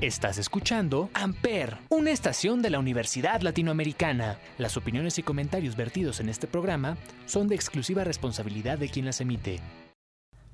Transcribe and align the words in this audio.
Estás 0.00 0.38
escuchando 0.38 1.10
Amper, 1.12 1.78
una 1.88 2.12
estación 2.12 2.62
de 2.62 2.70
la 2.70 2.78
Universidad 2.78 3.40
Latinoamericana. 3.40 4.38
Las 4.56 4.76
opiniones 4.76 5.18
y 5.18 5.24
comentarios 5.24 5.74
vertidos 5.74 6.20
en 6.20 6.28
este 6.28 6.46
programa 6.46 6.96
son 7.26 7.48
de 7.48 7.56
exclusiva 7.56 8.04
responsabilidad 8.04 8.78
de 8.78 8.90
quien 8.90 9.06
las 9.06 9.20
emite. 9.20 9.58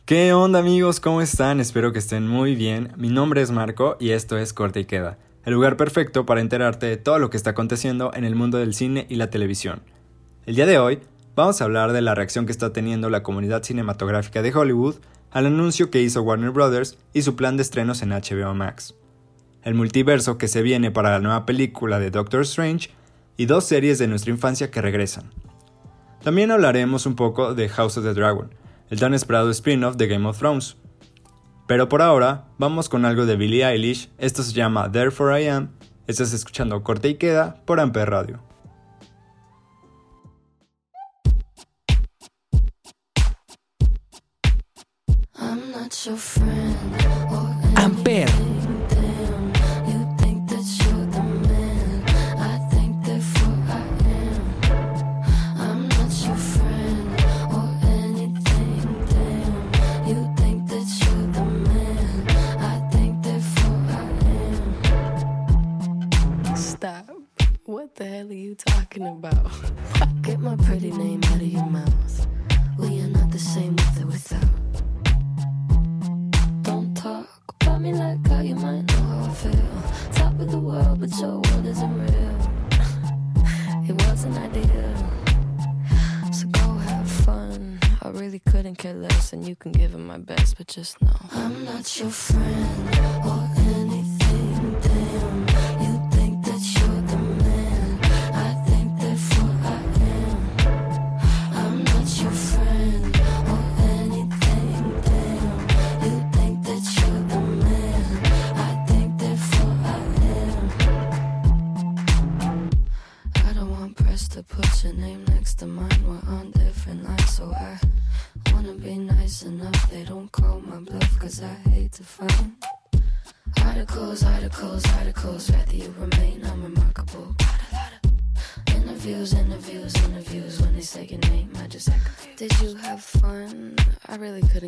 ¿Qué 0.06 0.32
onda 0.32 0.60
amigos? 0.60 0.98
¿Cómo 0.98 1.20
están? 1.20 1.60
Espero 1.60 1.92
que 1.92 1.98
estén 1.98 2.26
muy 2.26 2.54
bien. 2.54 2.92
Mi 2.96 3.10
nombre 3.10 3.42
es 3.42 3.50
Marco 3.50 3.98
y 4.00 4.12
esto 4.12 4.38
es 4.38 4.54
Corte 4.54 4.80
y 4.80 4.84
Queda, 4.86 5.18
el 5.44 5.52
lugar 5.52 5.76
perfecto 5.76 6.24
para 6.24 6.40
enterarte 6.40 6.86
de 6.86 6.96
todo 6.96 7.18
lo 7.18 7.28
que 7.28 7.36
está 7.36 7.50
aconteciendo 7.50 8.12
en 8.14 8.24
el 8.24 8.36
mundo 8.36 8.56
del 8.56 8.72
cine 8.72 9.04
y 9.10 9.16
la 9.16 9.28
televisión. 9.28 9.82
El 10.46 10.54
día 10.54 10.64
de 10.64 10.78
hoy 10.78 11.00
vamos 11.36 11.60
a 11.60 11.64
hablar 11.64 11.92
de 11.92 12.00
la 12.00 12.14
reacción 12.14 12.46
que 12.46 12.52
está 12.52 12.72
teniendo 12.72 13.10
la 13.10 13.22
comunidad 13.22 13.62
cinematográfica 13.62 14.40
de 14.40 14.54
Hollywood 14.54 14.96
al 15.30 15.44
anuncio 15.44 15.90
que 15.90 16.00
hizo 16.00 16.22
Warner 16.22 16.50
Bros. 16.50 16.96
y 17.12 17.20
su 17.20 17.36
plan 17.36 17.58
de 17.58 17.62
estrenos 17.62 18.00
en 18.00 18.08
HBO 18.08 18.54
Max 18.54 18.94
el 19.64 19.74
multiverso 19.74 20.38
que 20.38 20.46
se 20.46 20.62
viene 20.62 20.90
para 20.90 21.10
la 21.10 21.20
nueva 21.20 21.46
película 21.46 21.98
de 21.98 22.10
Doctor 22.10 22.42
Strange 22.42 22.90
y 23.36 23.46
dos 23.46 23.64
series 23.64 23.98
de 23.98 24.06
nuestra 24.06 24.30
infancia 24.30 24.70
que 24.70 24.82
regresan. 24.82 25.30
También 26.22 26.50
hablaremos 26.50 27.06
un 27.06 27.16
poco 27.16 27.54
de 27.54 27.68
House 27.68 27.96
of 27.96 28.04
the 28.04 28.14
Dragon, 28.14 28.54
el 28.90 29.00
tan 29.00 29.14
esperado 29.14 29.50
spin-off 29.50 29.96
de 29.96 30.06
Game 30.06 30.28
of 30.28 30.38
Thrones. 30.38 30.76
Pero 31.66 31.88
por 31.88 32.02
ahora, 32.02 32.44
vamos 32.58 32.88
con 32.88 33.06
algo 33.06 33.24
de 33.24 33.36
Billie 33.36 33.66
Eilish, 33.66 34.10
esto 34.18 34.42
se 34.42 34.52
llama 34.52 34.92
Therefore 34.92 35.42
I 35.42 35.48
Am, 35.48 35.70
estás 36.06 36.32
escuchando 36.34 36.82
Corte 36.82 37.08
y 37.08 37.14
Queda 37.14 37.62
por 37.64 37.80
Amper 37.80 38.10
Radio. 38.10 38.42
Amper 47.76 48.53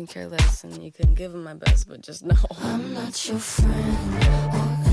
care 0.07 0.27
less 0.27 0.63
and 0.63 0.81
you 0.81 0.91
can 0.91 1.13
give 1.13 1.31
them 1.33 1.43
my 1.43 1.53
best, 1.53 1.87
but 1.87 2.01
just 2.01 2.23
know 2.23 2.35
I'm 2.61 2.93
not 2.93 3.27
your 3.27 3.39
friend. 3.39 4.86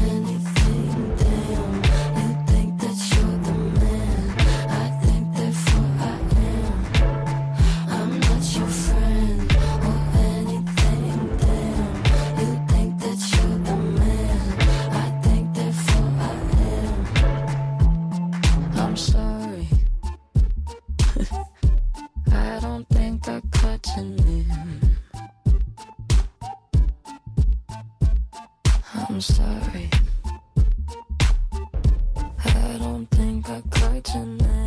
Bak 33.47 34.03
tonight. 34.05 34.64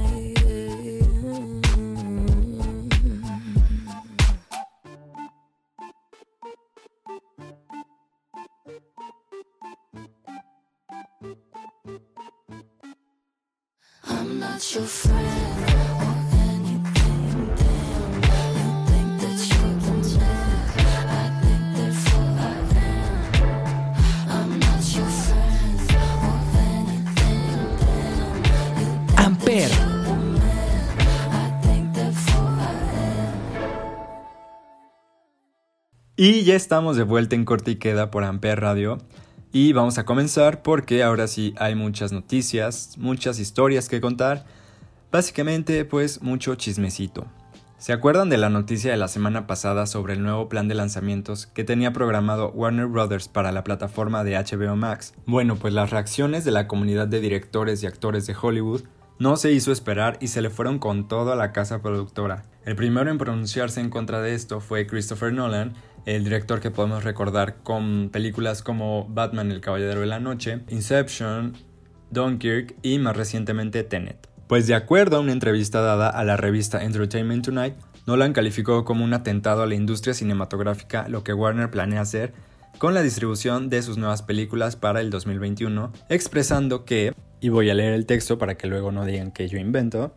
Y 36.19 36.45
ya 36.45 36.55
estamos 36.55 36.97
de 36.97 37.03
vuelta 37.03 37.35
en 37.35 37.45
corte 37.45 37.69
y 37.69 37.75
queda 37.75 38.09
por 38.09 38.23
Amper 38.23 38.59
Radio. 38.59 38.97
Y 39.51 39.73
vamos 39.73 39.99
a 39.99 40.05
comenzar 40.05 40.63
porque 40.63 41.03
ahora 41.03 41.27
sí 41.27 41.53
hay 41.59 41.75
muchas 41.75 42.11
noticias, 42.11 42.95
muchas 42.97 43.37
historias 43.37 43.87
que 43.87 44.01
contar. 44.01 44.43
Básicamente, 45.11 45.85
pues 45.85 46.23
mucho 46.23 46.55
chismecito. 46.55 47.27
¿Se 47.77 47.93
acuerdan 47.93 48.29
de 48.29 48.37
la 48.37 48.49
noticia 48.49 48.89
de 48.89 48.97
la 48.97 49.09
semana 49.09 49.45
pasada 49.45 49.85
sobre 49.85 50.15
el 50.15 50.23
nuevo 50.23 50.49
plan 50.49 50.67
de 50.67 50.73
lanzamientos 50.73 51.45
que 51.45 51.63
tenía 51.63 51.93
programado 51.93 52.49
Warner 52.49 52.87
Brothers 52.87 53.27
para 53.27 53.51
la 53.51 53.63
plataforma 53.63 54.23
de 54.23 54.37
HBO 54.37 54.75
Max? 54.75 55.13
Bueno, 55.27 55.57
pues 55.57 55.75
las 55.75 55.91
reacciones 55.91 56.43
de 56.43 56.51
la 56.51 56.67
comunidad 56.67 57.07
de 57.07 57.21
directores 57.21 57.83
y 57.83 57.85
actores 57.85 58.25
de 58.25 58.35
Hollywood 58.41 58.81
no 59.19 59.37
se 59.37 59.51
hizo 59.51 59.71
esperar 59.71 60.17
y 60.19 60.29
se 60.29 60.41
le 60.41 60.49
fueron 60.49 60.79
con 60.79 61.07
todo 61.07 61.31
a 61.31 61.35
la 61.35 61.51
casa 61.51 61.83
productora. 61.83 62.43
El 62.65 62.75
primero 62.75 63.11
en 63.11 63.19
pronunciarse 63.19 63.81
en 63.81 63.91
contra 63.91 64.19
de 64.19 64.33
esto 64.33 64.59
fue 64.59 64.87
Christopher 64.87 65.31
Nolan, 65.31 65.73
el 66.07 66.23
director 66.23 66.61
que 66.61 66.71
podemos 66.71 67.03
recordar 67.03 67.57
con 67.63 68.09
películas 68.09 68.63
como 68.63 69.05
Batman 69.09 69.51
el 69.51 69.59
Caballero 69.59 69.99
de 69.99 70.07
la 70.07 70.21
Noche, 70.21 70.61
Inception, 70.69 71.53
Dunkirk 72.11 72.75
y 72.81 72.97
más 72.97 73.17
recientemente 73.17 73.83
Tenet. 73.83 74.29
Pues 74.47 74.67
de 74.67 74.75
acuerdo 74.75 75.17
a 75.17 75.19
una 75.19 75.33
entrevista 75.33 75.81
dada 75.81 76.09
a 76.09 76.23
la 76.23 76.37
revista 76.37 76.81
Entertainment 76.81 77.43
Tonight, 77.43 77.75
Nolan 78.05 78.31
calificó 78.31 78.85
como 78.85 79.03
un 79.03 79.13
atentado 79.13 79.63
a 79.63 79.65
la 79.67 79.75
industria 79.75 80.13
cinematográfica 80.13 81.09
lo 81.09 81.25
que 81.25 81.33
Warner 81.33 81.69
planea 81.69 81.99
hacer 81.99 82.33
con 82.77 82.93
la 82.93 83.01
distribución 83.01 83.67
de 83.69 83.81
sus 83.81 83.97
nuevas 83.97 84.21
películas 84.21 84.77
para 84.77 85.01
el 85.01 85.09
2021, 85.09 85.91
expresando 86.07 86.85
que, 86.85 87.13
y 87.41 87.49
voy 87.49 87.69
a 87.69 87.73
leer 87.73 87.93
el 87.93 88.05
texto 88.05 88.37
para 88.37 88.55
que 88.55 88.67
luego 88.67 88.93
no 88.93 89.03
digan 89.03 89.33
que 89.33 89.49
yo 89.49 89.57
invento, 89.57 90.15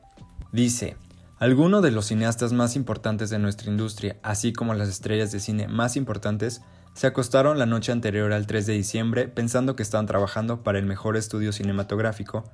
dice, 0.53 0.97
algunos 1.41 1.83
de 1.83 1.91
los 1.91 2.05
cineastas 2.05 2.53
más 2.53 2.77
importantes 2.77 3.31
de 3.31 3.39
nuestra 3.39 3.71
industria, 3.71 4.17
así 4.23 4.53
como 4.53 4.75
las 4.75 4.91
estrellas 4.91 5.33
de 5.33 5.41
cine 5.41 5.69
más 5.69 5.97
importantes, 5.97 6.61
se 6.93 7.07
acostaron 7.07 7.59
la 7.59 7.65
noche 7.65 7.93
anterior 7.93 8.35
al 8.35 8.47
3 8.47 8.67
de 8.67 8.75
diciembre 8.75 9.27
pensando 9.27 9.75
que 9.75 9.83
estaban 9.83 10.05
trabajando 10.05 10.63
para 10.63 10.79
el 10.79 10.85
mejor 10.85 11.17
estudio 11.17 11.53
cinematográfico 11.53 12.45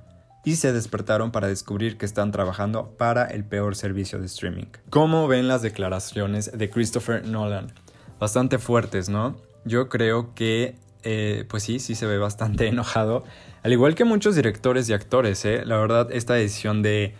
y 0.45 0.55
se 0.55 0.71
despertaron 0.71 1.31
para 1.31 1.49
descubrir 1.49 1.97
que 1.97 2.05
están 2.05 2.31
trabajando 2.31 2.95
para 2.97 3.25
el 3.25 3.43
peor 3.43 3.75
servicio 3.75 4.19
de 4.19 4.27
streaming. 4.27 4.67
¿Cómo 4.89 5.27
ven 5.27 5.49
las 5.49 5.61
declaraciones 5.61 6.57
de 6.57 6.69
Christopher 6.69 7.27
Nolan? 7.27 7.73
Bastante 8.21 8.57
fuertes, 8.57 9.09
¿no? 9.09 9.35
Yo 9.65 9.89
creo 9.89 10.33
que 10.33 10.77
eh, 11.03 11.43
pues 11.49 11.63
sí, 11.63 11.79
sí 11.79 11.93
se 11.93 12.05
ve 12.05 12.19
bastante 12.19 12.67
enojado. 12.69 13.25
Al 13.63 13.73
igual 13.73 13.95
que 13.95 14.05
muchos 14.05 14.37
directores 14.37 14.87
y 14.87 14.93
actores, 14.93 15.43
¿eh? 15.43 15.65
La 15.65 15.75
verdad, 15.75 16.07
esta 16.13 16.35
decisión 16.35 16.81
de 16.81 17.15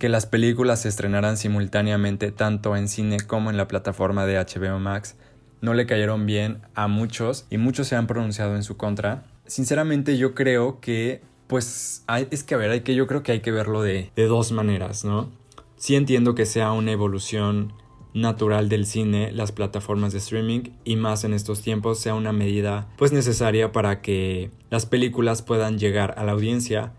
que 0.00 0.08
las 0.08 0.26
películas 0.26 0.82
se 0.82 0.88
estrenaran 0.88 1.36
simultáneamente 1.36 2.32
tanto 2.32 2.74
en 2.74 2.88
cine 2.88 3.18
como 3.20 3.50
en 3.50 3.56
la 3.56 3.68
plataforma 3.68 4.26
de 4.26 4.38
HBO 4.38 4.80
Max 4.80 5.16
no 5.60 5.74
le 5.74 5.86
cayeron 5.86 6.24
bien 6.26 6.62
a 6.74 6.88
muchos 6.88 7.46
y 7.50 7.58
muchos 7.58 7.86
se 7.86 7.96
han 7.96 8.06
pronunciado 8.06 8.56
en 8.56 8.62
su 8.62 8.78
contra. 8.78 9.24
Sinceramente 9.46 10.16
yo 10.16 10.34
creo 10.34 10.80
que 10.80 11.22
pues 11.46 12.04
es 12.30 12.44
que 12.44 12.54
a 12.54 12.58
ver, 12.58 12.70
hay 12.70 12.80
que, 12.80 12.94
yo 12.94 13.06
creo 13.06 13.22
que 13.22 13.32
hay 13.32 13.40
que 13.40 13.52
verlo 13.52 13.82
de, 13.82 14.10
de 14.16 14.24
dos 14.26 14.52
maneras, 14.52 15.04
¿no? 15.04 15.30
Sí 15.76 15.96
entiendo 15.96 16.34
que 16.34 16.46
sea 16.46 16.72
una 16.72 16.92
evolución 16.92 17.74
natural 18.14 18.68
del 18.68 18.86
cine, 18.86 19.32
las 19.32 19.52
plataformas 19.52 20.12
de 20.12 20.18
streaming 20.18 20.70
y 20.84 20.96
más 20.96 21.24
en 21.24 21.34
estos 21.34 21.60
tiempos 21.60 21.98
sea 21.98 22.14
una 22.14 22.32
medida 22.32 22.88
pues 22.96 23.12
necesaria 23.12 23.70
para 23.70 24.00
que 24.00 24.50
las 24.70 24.86
películas 24.86 25.42
puedan 25.42 25.78
llegar 25.78 26.14
a 26.16 26.24
la 26.24 26.32
audiencia, 26.32 26.94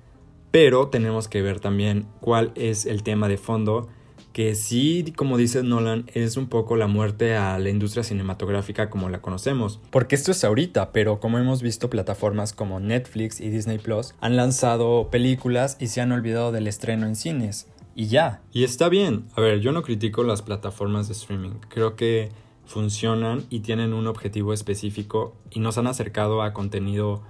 pero 0.51 0.89
tenemos 0.89 1.27
que 1.27 1.41
ver 1.41 1.59
también 1.59 2.07
cuál 2.19 2.51
es 2.55 2.85
el 2.85 3.03
tema 3.03 3.27
de 3.27 3.37
fondo 3.37 3.87
que 4.33 4.55
sí, 4.55 5.13
como 5.17 5.37
dice 5.37 5.61
Nolan, 5.61 6.05
es 6.13 6.37
un 6.37 6.47
poco 6.47 6.77
la 6.77 6.87
muerte 6.87 7.35
a 7.35 7.59
la 7.59 7.69
industria 7.69 8.03
cinematográfica 8.03 8.89
como 8.89 9.09
la 9.09 9.21
conocemos. 9.21 9.81
Porque 9.89 10.15
esto 10.15 10.31
es 10.31 10.43
ahorita, 10.45 10.93
pero 10.93 11.19
como 11.19 11.37
hemos 11.37 11.61
visto 11.61 11.89
plataformas 11.89 12.53
como 12.53 12.79
Netflix 12.79 13.41
y 13.41 13.49
Disney 13.49 13.77
Plus 13.77 14.13
han 14.21 14.37
lanzado 14.37 15.09
películas 15.09 15.75
y 15.79 15.87
se 15.87 15.99
han 15.99 16.13
olvidado 16.13 16.53
del 16.53 16.67
estreno 16.67 17.07
en 17.07 17.15
cines 17.15 17.67
y 17.95 18.07
ya. 18.07 18.41
Y 18.51 18.63
está 18.63 18.89
bien. 18.89 19.25
A 19.35 19.41
ver, 19.41 19.59
yo 19.59 19.71
no 19.71 19.83
critico 19.83 20.23
las 20.23 20.41
plataformas 20.41 21.07
de 21.07 21.13
streaming. 21.13 21.59
Creo 21.69 21.95
que 21.95 22.29
funcionan 22.65 23.43
y 23.49 23.59
tienen 23.59 23.93
un 23.93 24.07
objetivo 24.07 24.53
específico 24.53 25.35
y 25.49 25.59
nos 25.59 25.77
han 25.77 25.87
acercado 25.87 26.41
a 26.41 26.53
contenido 26.53 27.21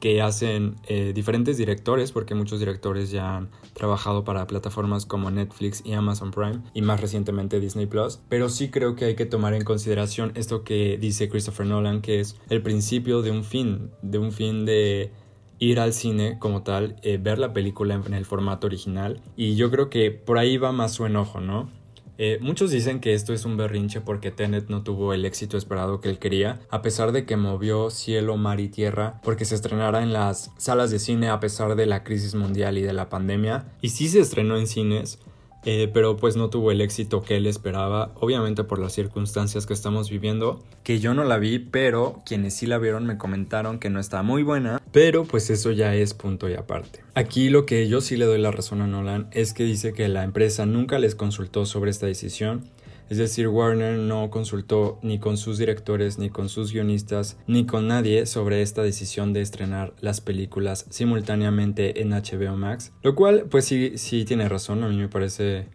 que 0.00 0.22
hacen 0.22 0.76
eh, 0.88 1.12
diferentes 1.14 1.56
directores, 1.56 2.12
porque 2.12 2.34
muchos 2.34 2.60
directores 2.60 3.10
ya 3.10 3.36
han 3.36 3.50
trabajado 3.72 4.24
para 4.24 4.46
plataformas 4.46 5.06
como 5.06 5.30
Netflix 5.30 5.82
y 5.84 5.92
Amazon 5.94 6.30
Prime 6.30 6.60
y 6.74 6.82
más 6.82 7.00
recientemente 7.00 7.60
Disney 7.60 7.86
Plus. 7.86 8.20
Pero 8.28 8.48
sí 8.48 8.70
creo 8.70 8.94
que 8.94 9.06
hay 9.06 9.14
que 9.16 9.26
tomar 9.26 9.54
en 9.54 9.64
consideración 9.64 10.32
esto 10.34 10.64
que 10.64 10.98
dice 10.98 11.28
Christopher 11.28 11.66
Nolan, 11.66 12.02
que 12.02 12.20
es 12.20 12.36
el 12.50 12.62
principio 12.62 13.22
de 13.22 13.30
un 13.30 13.44
fin, 13.44 13.90
de 14.02 14.18
un 14.18 14.32
fin 14.32 14.64
de 14.64 15.12
ir 15.58 15.80
al 15.80 15.92
cine 15.92 16.38
como 16.38 16.62
tal, 16.62 16.96
eh, 17.02 17.18
ver 17.20 17.38
la 17.38 17.52
película 17.52 17.94
en, 17.94 18.14
el 18.14 18.26
formato 18.26 18.66
original. 18.66 19.20
Y 19.36 19.56
yo 19.56 19.70
creo 19.70 19.88
que 19.90 20.10
por 20.10 20.38
ahí 20.38 20.58
va 20.58 20.72
más 20.72 20.92
su 20.92 21.06
enojo, 21.06 21.40
¿no? 21.40 21.70
Eh, 22.18 22.38
muchos 22.40 22.70
dicen 22.70 23.00
que 23.00 23.14
esto 23.14 23.32
es 23.32 23.44
un 23.44 23.56
berrinche 23.56 24.00
porque 24.00 24.30
Tenet 24.30 24.68
no 24.68 24.82
tuvo 24.82 25.12
el 25.12 25.24
éxito 25.24 25.56
esperado 25.56 26.00
que 26.00 26.08
él 26.08 26.18
quería, 26.18 26.60
a 26.70 26.82
pesar 26.82 27.12
de 27.12 27.26
que 27.26 27.36
movió 27.36 27.90
cielo, 27.90 28.36
mar 28.36 28.60
y 28.60 28.68
tierra 28.68 29.20
porque 29.22 29.44
se 29.44 29.54
estrenara 29.54 30.02
en 30.02 30.12
las 30.12 30.50
salas 30.56 30.90
de 30.90 30.98
cine 30.98 31.28
a 31.28 31.40
pesar 31.40 31.76
de 31.76 31.86
la 31.86 32.04
crisis 32.04 32.34
mundial 32.34 32.78
y 32.78 32.82
de 32.82 32.92
la 32.92 33.08
pandemia. 33.08 33.66
Y 33.82 33.90
sí 33.90 34.08
se 34.08 34.20
estrenó 34.20 34.56
en 34.56 34.66
cines, 34.66 35.18
eh, 35.64 35.90
pero 35.92 36.16
pues 36.16 36.36
no 36.36 36.48
tuvo 36.48 36.70
el 36.70 36.80
éxito 36.80 37.22
que 37.22 37.36
él 37.36 37.46
esperaba, 37.46 38.12
obviamente 38.20 38.62
por 38.62 38.78
las 38.78 38.92
circunstancias 38.92 39.66
que 39.66 39.74
estamos 39.74 40.10
viviendo, 40.10 40.62
que 40.84 41.00
yo 41.00 41.12
no 41.12 41.24
la 41.24 41.38
vi, 41.38 41.58
pero 41.58 42.22
quienes 42.24 42.54
sí 42.54 42.66
la 42.66 42.78
vieron 42.78 43.04
me 43.04 43.18
comentaron 43.18 43.80
que 43.80 43.90
no 43.90 43.98
está 43.98 44.22
muy 44.22 44.44
buena, 44.44 44.80
pero 44.96 45.24
pues 45.24 45.50
eso 45.50 45.72
ya 45.72 45.94
es 45.94 46.14
punto 46.14 46.48
y 46.48 46.54
aparte. 46.54 47.04
Aquí 47.12 47.50
lo 47.50 47.66
que 47.66 47.86
yo 47.86 48.00
sí 48.00 48.16
le 48.16 48.24
doy 48.24 48.38
la 48.38 48.50
razón 48.50 48.80
a 48.80 48.86
Nolan 48.86 49.28
es 49.30 49.52
que 49.52 49.62
dice 49.62 49.92
que 49.92 50.08
la 50.08 50.24
empresa 50.24 50.64
nunca 50.64 50.98
les 50.98 51.14
consultó 51.14 51.66
sobre 51.66 51.90
esta 51.90 52.06
decisión 52.06 52.70
es 53.10 53.18
decir, 53.18 53.46
Warner 53.46 53.98
no 53.98 54.30
consultó 54.30 54.98
ni 55.02 55.18
con 55.18 55.36
sus 55.36 55.58
directores, 55.58 56.18
ni 56.18 56.30
con 56.30 56.48
sus 56.48 56.72
guionistas, 56.72 57.36
ni 57.46 57.66
con 57.66 57.88
nadie 57.88 58.24
sobre 58.24 58.62
esta 58.62 58.82
decisión 58.82 59.34
de 59.34 59.42
estrenar 59.42 59.92
las 60.00 60.22
películas 60.22 60.86
simultáneamente 60.88 62.00
en 62.00 62.10
HBO 62.10 62.56
Max. 62.56 62.92
Lo 63.02 63.14
cual, 63.14 63.44
pues 63.50 63.66
sí, 63.66 63.98
sí 63.98 64.24
tiene 64.24 64.48
razón, 64.48 64.82
a 64.82 64.88
mí 64.88 64.96
me 64.96 65.08
parece... 65.08 65.68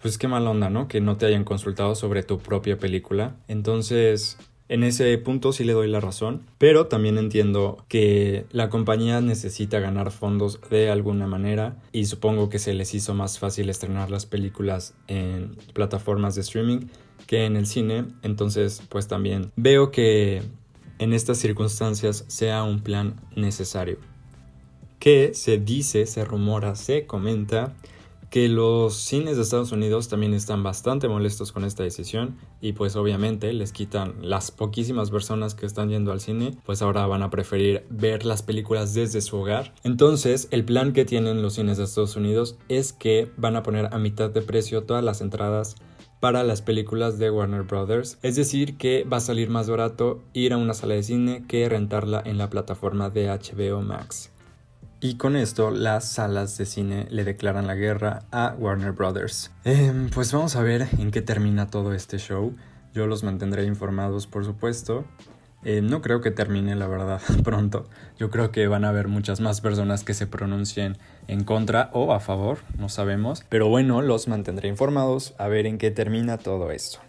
Pues 0.00 0.18
qué 0.18 0.28
mala 0.28 0.50
onda, 0.50 0.68
¿no? 0.68 0.88
Que 0.88 1.00
no 1.00 1.16
te 1.16 1.26
hayan 1.26 1.44
consultado 1.44 1.94
sobre 1.94 2.22
tu 2.22 2.38
propia 2.38 2.76
película. 2.76 3.36
Entonces, 3.48 4.36
en 4.72 4.84
ese 4.84 5.18
punto 5.18 5.52
sí 5.52 5.64
le 5.64 5.74
doy 5.74 5.86
la 5.86 6.00
razón, 6.00 6.46
pero 6.56 6.86
también 6.86 7.18
entiendo 7.18 7.84
que 7.88 8.46
la 8.52 8.70
compañía 8.70 9.20
necesita 9.20 9.80
ganar 9.80 10.10
fondos 10.10 10.60
de 10.70 10.90
alguna 10.90 11.26
manera 11.26 11.76
y 11.92 12.06
supongo 12.06 12.48
que 12.48 12.58
se 12.58 12.72
les 12.72 12.94
hizo 12.94 13.12
más 13.12 13.38
fácil 13.38 13.68
estrenar 13.68 14.10
las 14.10 14.24
películas 14.24 14.94
en 15.08 15.56
plataformas 15.74 16.36
de 16.36 16.40
streaming 16.40 16.86
que 17.26 17.44
en 17.44 17.56
el 17.56 17.66
cine, 17.66 18.06
entonces 18.22 18.80
pues 18.88 19.08
también 19.08 19.52
veo 19.56 19.90
que 19.90 20.40
en 20.98 21.12
estas 21.12 21.36
circunstancias 21.36 22.24
sea 22.28 22.62
un 22.64 22.80
plan 22.80 23.20
necesario. 23.36 23.98
Que 24.98 25.34
se 25.34 25.58
dice, 25.58 26.06
se 26.06 26.24
rumora, 26.24 26.76
se 26.76 27.04
comenta 27.04 27.74
que 28.32 28.48
los 28.48 28.94
cines 28.94 29.36
de 29.36 29.42
Estados 29.42 29.72
Unidos 29.72 30.08
también 30.08 30.32
están 30.32 30.62
bastante 30.62 31.06
molestos 31.06 31.52
con 31.52 31.66
esta 31.66 31.82
decisión 31.82 32.38
y 32.62 32.72
pues 32.72 32.96
obviamente 32.96 33.52
les 33.52 33.72
quitan 33.72 34.14
las 34.22 34.50
poquísimas 34.50 35.10
personas 35.10 35.54
que 35.54 35.66
están 35.66 35.90
yendo 35.90 36.12
al 36.12 36.20
cine, 36.20 36.56
pues 36.64 36.80
ahora 36.80 37.06
van 37.06 37.22
a 37.22 37.28
preferir 37.28 37.84
ver 37.90 38.24
las 38.24 38.42
películas 38.42 38.94
desde 38.94 39.20
su 39.20 39.36
hogar. 39.36 39.74
Entonces 39.84 40.48
el 40.50 40.64
plan 40.64 40.94
que 40.94 41.04
tienen 41.04 41.42
los 41.42 41.52
cines 41.52 41.76
de 41.76 41.84
Estados 41.84 42.16
Unidos 42.16 42.56
es 42.70 42.94
que 42.94 43.30
van 43.36 43.54
a 43.54 43.62
poner 43.62 43.92
a 43.92 43.98
mitad 43.98 44.30
de 44.30 44.40
precio 44.40 44.84
todas 44.84 45.04
las 45.04 45.20
entradas 45.20 45.76
para 46.18 46.42
las 46.42 46.62
películas 46.62 47.18
de 47.18 47.30
Warner 47.30 47.64
Brothers, 47.64 48.18
es 48.22 48.36
decir 48.36 48.78
que 48.78 49.04
va 49.04 49.18
a 49.18 49.20
salir 49.20 49.50
más 49.50 49.68
barato 49.68 50.22
ir 50.32 50.54
a 50.54 50.56
una 50.56 50.72
sala 50.72 50.94
de 50.94 51.02
cine 51.02 51.44
que 51.46 51.68
rentarla 51.68 52.22
en 52.24 52.38
la 52.38 52.48
plataforma 52.48 53.10
de 53.10 53.26
HBO 53.26 53.82
Max. 53.82 54.31
Y 55.04 55.16
con 55.16 55.34
esto 55.34 55.72
las 55.72 56.08
salas 56.08 56.56
de 56.58 56.64
cine 56.64 57.08
le 57.10 57.24
declaran 57.24 57.66
la 57.66 57.74
guerra 57.74 58.22
a 58.30 58.54
Warner 58.56 58.92
Brothers. 58.92 59.50
Em, 59.64 60.08
pues 60.10 60.32
vamos 60.32 60.54
a 60.54 60.62
ver 60.62 60.86
en 60.96 61.10
qué 61.10 61.20
termina 61.20 61.66
todo 61.66 61.92
este 61.92 62.18
show. 62.18 62.54
Yo 62.94 63.08
los 63.08 63.24
mantendré 63.24 63.64
informados, 63.64 64.28
por 64.28 64.44
supuesto. 64.44 65.04
Em, 65.64 65.84
no 65.84 66.02
creo 66.02 66.20
que 66.20 66.30
termine, 66.30 66.76
la 66.76 66.86
verdad, 66.86 67.20
pronto. 67.42 67.88
Yo 68.16 68.30
creo 68.30 68.52
que 68.52 68.68
van 68.68 68.84
a 68.84 68.90
haber 68.90 69.08
muchas 69.08 69.40
más 69.40 69.60
personas 69.60 70.04
que 70.04 70.14
se 70.14 70.28
pronuncien 70.28 70.98
en 71.26 71.42
contra 71.42 71.90
o 71.92 72.12
a 72.12 72.20
favor, 72.20 72.58
no 72.78 72.88
sabemos. 72.88 73.44
Pero 73.48 73.68
bueno, 73.68 74.02
los 74.02 74.28
mantendré 74.28 74.68
informados 74.68 75.34
a 75.36 75.48
ver 75.48 75.66
en 75.66 75.78
qué 75.78 75.90
termina 75.90 76.38
todo 76.38 76.70
esto. 76.70 77.00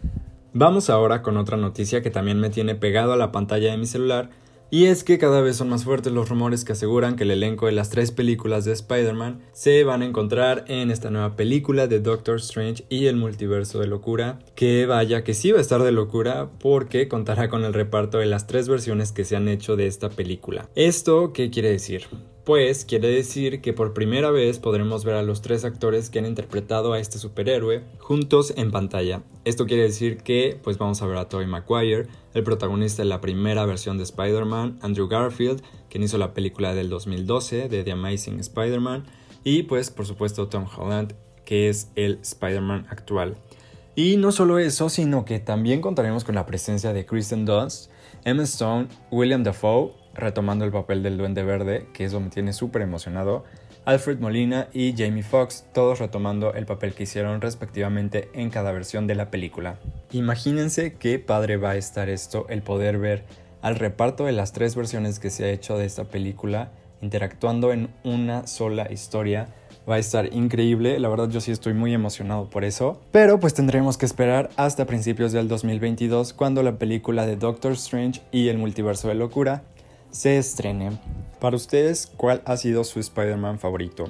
Vamos 0.52 0.90
ahora 0.90 1.22
con 1.22 1.38
otra 1.38 1.58
noticia 1.58 2.02
que 2.02 2.10
también 2.10 2.40
me 2.40 2.50
tiene 2.50 2.74
pegado 2.74 3.14
a 3.14 3.18
la 3.18 3.32
pantalla 3.32 3.70
de 3.70 3.78
mi 3.78 3.86
celular 3.86 4.32
y 4.74 4.88
es 4.88 5.04
que 5.04 5.20
cada 5.20 5.40
vez 5.42 5.58
son 5.58 5.70
más 5.70 5.84
fuertes 5.84 6.12
los 6.12 6.30
rumores 6.30 6.66
que 6.66 6.72
aseguran 6.72 7.16
que 7.16 7.26
el 7.26 7.30
elenco 7.30 7.68
de 7.68 7.74
las 7.74 7.92
tres 7.92 8.10
películas 8.10 8.66
de 8.66 8.72
Spider-Man 8.72 9.40
se 9.52 9.84
van 9.84 10.02
a 10.02 10.06
encontrar 10.06 10.66
en 10.68 10.90
esta 10.90 11.12
nueva 11.12 11.36
película 11.36 11.86
de 11.86 12.00
Doctor 12.00 12.38
Strange 12.38 12.84
y 12.90 13.06
el 13.06 13.16
multiverso 13.16 13.78
de 13.78 13.86
locura, 13.86 14.40
que 14.56 14.88
vaya 14.88 15.24
que 15.24 15.36
sí 15.36 15.52
va 15.52 15.60
a 15.60 15.62
estar 15.62 15.84
de 15.84 15.92
locura 15.92 16.50
porque 16.60 17.08
contará 17.08 17.50
con 17.50 17.66
el 17.66 17.76
reparto 17.76 18.18
de 18.18 18.26
las 18.26 18.48
tres 18.48 18.68
versiones 18.68 19.12
que 19.12 19.26
se 19.26 19.36
han 19.36 19.48
hecho 19.48 19.76
de 19.76 19.86
esta 19.86 20.10
película. 20.10 20.68
¿Esto 20.74 21.34
qué 21.34 21.52
quiere 21.52 21.70
decir? 21.70 22.08
Pues 22.44 22.84
quiere 22.84 23.08
decir 23.08 23.62
que 23.62 23.72
por 23.72 23.94
primera 23.94 24.30
vez 24.30 24.60
podremos 24.60 25.06
ver 25.06 25.16
a 25.16 25.24
los 25.24 25.42
tres 25.42 25.64
actores 25.64 26.10
que 26.10 26.20
han 26.20 26.26
interpretado 26.26 26.92
a 26.92 27.00
este 27.00 27.18
superhéroe 27.18 27.84
juntos 28.00 28.54
en 28.58 28.70
pantalla. 28.70 29.24
Esto 29.46 29.66
quiere 29.66 29.84
decir 29.84 30.18
que 30.18 30.60
pues 30.62 30.78
vamos 30.78 31.02
a 31.02 31.08
ver 31.08 31.16
a 31.16 31.30
Tobey 31.30 31.48
Maguire, 31.48 32.08
el 32.34 32.44
protagonista 32.44 33.02
de 33.02 33.08
la 33.08 33.22
primera 33.22 33.66
versión 33.66 33.98
de 33.98 34.04
Spider-Man, 34.04 34.78
Andrew 34.82 35.08
Garfield, 35.08 35.62
quien 35.90 36.04
hizo 36.04 36.18
la 36.18 36.34
película 36.34 36.76
del 36.76 36.90
2012 36.90 37.70
de 37.70 37.84
The 37.86 37.94
Amazing 37.94 38.42
Spider-Man, 38.42 39.06
y 39.46 39.64
pues 39.64 39.90
por 39.90 40.06
supuesto 40.06 40.50
Tom 40.50 40.66
Holland, 40.76 41.14
que 41.46 41.70
es 41.70 41.92
el 41.96 42.20
Spider-Man 42.22 42.88
actual. 42.90 43.38
Y 43.96 44.18
no 44.18 44.34
solo 44.34 44.60
eso, 44.60 44.90
sino 44.90 45.24
que 45.24 45.40
también 45.40 45.80
contaremos 45.80 46.26
con 46.26 46.36
la 46.36 46.46
presencia 46.46 46.92
de 46.92 47.06
Kristen 47.06 47.46
Dunst, 47.46 47.90
Emma 48.26 48.44
Stone, 48.44 48.90
William 49.12 49.44
Dafoe, 49.44 50.03
retomando 50.14 50.66
el 50.66 50.72
papel 50.72 51.04
del 51.04 51.18
Duende 51.18 51.44
Verde, 51.44 51.88
que 51.94 52.06
eso 52.06 52.20
me 52.20 52.30
tiene 52.30 52.54
súper 52.54 52.82
emocionado, 52.82 53.44
Alfred 53.86 54.20
Molina 54.20 54.70
y 54.72 54.94
Jamie 54.98 55.24
Foxx, 55.24 55.66
todos 55.74 56.00
retomando 56.00 56.54
el 56.54 56.66
papel 56.66 56.94
que 56.94 57.04
hicieron 57.04 57.42
respectivamente 57.42 58.30
en 58.34 58.50
cada 58.50 58.72
versión 58.72 59.08
de 59.08 59.16
la 59.16 59.30
película. 59.30 59.78
Imagínense 60.12 60.94
qué 60.94 61.20
padre 61.20 61.58
va 61.58 61.72
a 61.72 61.76
estar 61.76 62.08
esto, 62.08 62.46
el 62.48 62.62
poder 62.62 62.98
ver 62.98 63.26
al 63.62 63.76
reparto 63.76 64.26
de 64.26 64.32
las 64.32 64.54
tres 64.54 64.76
versiones 64.76 65.20
que 65.20 65.30
se 65.30 65.46
ha 65.46 65.50
hecho 65.50 65.78
de 65.78 65.86
esta 65.86 66.06
película 66.06 66.72
interactuando 67.02 67.74
en 67.74 67.90
una 68.04 68.48
sola 68.48 68.92
historia. 68.92 69.50
Va 69.90 69.96
a 69.96 70.00
estar 70.00 70.34
increíble, 70.34 70.98
la 70.98 71.10
verdad 71.10 71.30
yo 71.30 71.42
sí 71.42 71.52
estoy 71.52 71.74
muy 71.74 71.94
emocionado 71.94 72.50
por 72.50 72.64
eso. 72.64 73.02
Pero 73.12 73.42
pues 73.42 73.54
tendremos 73.54 73.98
que 73.98 74.06
esperar 74.06 74.50
hasta 74.56 74.86
principios 74.86 75.34
del 75.34 75.50
2022 75.50 76.32
cuando 76.32 76.64
la 76.64 76.78
película 76.78 77.26
de 77.26 77.36
Doctor 77.36 77.74
Strange 77.74 78.22
y 78.32 78.48
el 78.48 78.58
multiverso 78.58 79.10
de 79.10 79.16
locura 79.16 79.64
se 80.14 80.38
estrene. 80.38 80.92
Para 81.42 81.58
ustedes, 81.58 82.10
¿cuál 82.16 82.42
ha 82.46 82.56
sido 82.56 82.86
su 82.86 83.00
Spider-Man 83.00 83.60
favorito? 83.60 84.06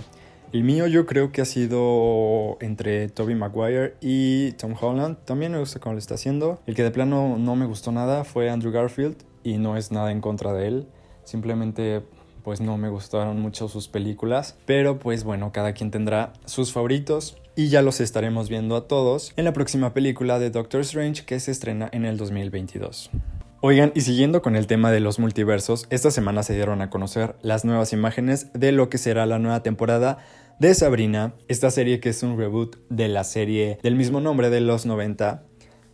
El 0.51 0.63
mío 0.63 0.85
yo 0.85 1.07
creo 1.07 1.31
que 1.31 1.41
ha 1.41 1.45
sido 1.45 2.57
entre 2.61 3.09
Tobey 3.09 3.33
Maguire 3.33 3.95
y 4.01 4.51
Tom 4.51 4.75
Holland. 4.79 5.17
También 5.25 5.53
me 5.53 5.57
gusta 5.57 5.79
cómo 5.79 5.93
lo 5.93 5.99
está 5.99 6.13
haciendo. 6.13 6.61
El 6.67 6.75
que 6.75 6.83
de 6.83 6.91
plano 6.91 7.37
no 7.39 7.55
me 7.55 7.65
gustó 7.65 7.91
nada 7.91 8.23
fue 8.23 8.51
Andrew 8.51 8.71
Garfield. 8.71 9.15
y 9.45 9.57
no 9.57 9.75
es 9.75 9.91
nada 9.91 10.11
en 10.11 10.21
contra 10.21 10.53
de 10.53 10.67
él. 10.67 10.87
Simplemente 11.23 12.03
pues 12.43 12.61
no 12.61 12.77
me 12.77 12.89
gustaron 12.89 13.39
mucho 13.39 13.67
sus 13.67 13.87
películas, 13.87 14.57
pero 14.65 14.99
pues 14.99 15.23
bueno, 15.23 15.51
cada 15.51 15.73
quien 15.73 15.91
tendrá 15.91 16.33
sus 16.45 16.71
favoritos 16.71 17.37
y 17.55 17.69
ya 17.69 17.81
los 17.81 18.01
estaremos 18.01 18.49
viendo 18.49 18.75
a 18.75 18.87
todos 18.87 19.33
en 19.37 19.45
la 19.45 19.53
próxima 19.53 19.93
película 19.93 20.39
de 20.39 20.49
Doctor 20.49 20.81
Strange 20.81 21.25
que 21.25 21.39
se 21.39 21.51
estrena 21.51 21.89
en 21.91 22.05
el 22.05 22.17
2022. 22.17 23.09
Oigan, 23.65 23.93
y 23.95 24.01
siguiendo 24.01 24.41
con 24.41 24.57
el 24.57 24.67
tema 24.67 24.91
de 24.91 24.99
los 24.99 25.19
multiversos, 25.19 25.87
esta 25.89 26.11
semana 26.11 26.43
se 26.43 26.53
dieron 26.53 26.81
a 26.81 26.89
conocer 26.89 27.37
las 27.41 27.63
nuevas 27.63 27.93
imágenes 27.93 28.51
de 28.51 28.73
lo 28.73 28.89
que 28.89 28.97
será 28.97 29.25
la 29.25 29.39
nueva 29.39 29.63
temporada 29.63 30.17
de 30.59 30.75
Sabrina, 30.75 31.33
esta 31.47 31.71
serie 31.71 32.01
que 32.01 32.09
es 32.09 32.23
un 32.23 32.37
reboot 32.37 32.75
de 32.89 33.07
la 33.07 33.23
serie 33.23 33.79
del 33.81 33.95
mismo 33.95 34.19
nombre 34.19 34.49
de 34.49 34.59
los 34.59 34.85
90, 34.85 35.45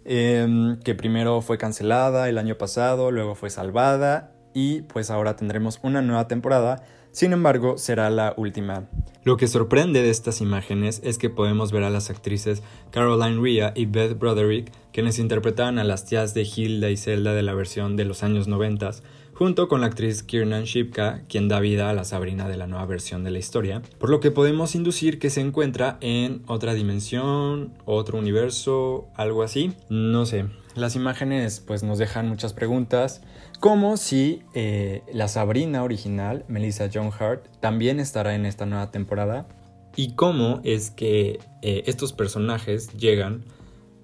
em, 0.04 0.80
que 0.80 0.96
primero 0.96 1.42
fue 1.42 1.60
cancelada 1.60 2.28
el 2.28 2.40
año 2.40 2.58
pasado, 2.58 3.12
luego 3.12 3.36
fue 3.36 3.52
salvada 3.52 4.39
y 4.54 4.82
pues 4.84 5.10
ahora 5.10 5.36
tendremos 5.36 5.80
una 5.84 6.02
nueva 6.02 6.28
temporada, 6.28 6.84
sin 7.12 7.34
embargo 7.34 7.78
será 7.78 8.10
la 8.10 8.34
última. 8.38 8.88
Lo 9.24 9.38
que 9.38 9.48
sorprende 9.48 10.02
de 10.02 10.10
estas 10.10 10.42
imágenes 10.42 11.02
es 11.04 11.18
que 11.18 11.30
podemos 11.30 11.72
ver 11.72 11.84
a 11.84 11.90
las 11.90 12.10
actrices 12.10 12.64
Caroline 12.92 13.42
Rhea 13.42 13.74
y 13.76 13.86
Beth 13.86 14.18
Broderick, 14.18 14.72
quienes 14.94 15.20
interpretaban 15.20 15.78
a 15.78 15.84
las 15.84 16.06
tías 16.06 16.34
de 16.34 16.44
Hilda 16.44 16.90
y 16.90 16.98
Zelda 16.98 17.34
de 17.34 17.44
la 17.44 17.54
versión 17.54 17.96
de 17.96 18.06
los 18.06 18.24
años 18.24 18.48
90, 18.48 18.92
junto 19.40 19.68
con 19.68 19.82
la 19.82 19.88
actriz 19.88 20.24
Kiernan 20.24 20.64
Shipka, 20.64 21.22
quien 21.30 21.48
da 21.48 21.60
vida 21.60 21.90
a 21.90 21.94
la 21.94 22.04
Sabrina 22.04 22.50
de 22.50 22.58
la 22.58 22.68
nueva 22.68 22.86
versión 22.86 23.24
de 23.24 23.32
la 23.32 23.40
historia, 23.40 23.82
por 23.98 24.10
lo 24.10 24.20
que 24.20 24.32
podemos 24.32 24.76
inducir 24.76 25.18
que 25.18 25.30
se 25.30 25.42
encuentra 25.42 25.98
en 26.02 26.44
otra 26.48 26.74
dimensión, 26.74 27.74
otro 27.86 28.18
universo, 28.18 29.08
algo 29.16 29.44
así, 29.44 29.74
no 29.90 30.26
sé. 30.26 30.46
Las 30.76 30.96
imágenes 30.96 31.60
pues 31.60 31.84
nos 31.84 31.98
dejan 31.98 32.28
muchas 32.28 32.54
preguntas, 32.54 33.22
como 33.60 33.98
si 33.98 34.44
eh, 34.54 35.04
la 35.14 35.28
Sabrina 35.28 35.84
original, 35.84 36.46
Melissa 36.48 36.90
John 36.94 37.12
Hart, 37.18 37.46
también 37.60 38.00
estará 38.00 38.36
en 38.36 38.46
esta 38.46 38.66
nueva 38.66 38.92
temporada, 38.92 39.48
y 39.96 40.14
cómo 40.14 40.62
es 40.64 40.92
que 40.92 41.40
eh, 41.62 41.84
estos 41.88 42.14
personajes 42.14 42.94
llegan 42.94 43.44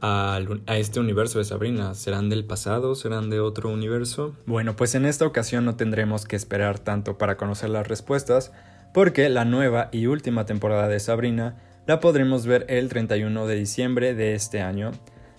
a, 0.01 0.39
a, 0.67 0.77
este 0.77 0.99
universo 0.99 1.39
de 1.39 1.45
Sabrina. 1.45 1.93
¿Serán 1.93 2.29
del 2.29 2.45
pasado? 2.45 2.95
¿Serán 2.95 3.29
de 3.29 3.39
otro 3.39 3.69
universo? 3.69 4.35
Bueno, 4.45 4.75
pues 4.75 4.93
en 4.95 5.05
esta 5.05 5.25
ocasión 5.25 5.63
no 5.63 5.75
tendremos 5.75 6.25
que 6.25 6.35
esperar 6.35 6.79
tanto 6.79 7.17
para 7.17 7.37
conocer 7.37 7.69
las 7.69 7.87
respuestas, 7.87 8.51
porque 8.93 9.29
la 9.29 9.45
nueva 9.45 9.89
y 9.91 10.07
última 10.07 10.45
temporada 10.45 10.87
de 10.87 10.99
Sabrina 10.99 11.55
la 11.87 11.99
podremos 11.99 12.45
ver 12.45 12.65
el 12.67 12.89
31 12.89 13.47
de 13.47 13.55
diciembre 13.55 14.15
de 14.15 14.33
este 14.33 14.61
año 14.61 14.91